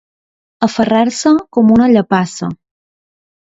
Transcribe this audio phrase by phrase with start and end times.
[0.67, 2.53] Aferrar-se com una llepassa.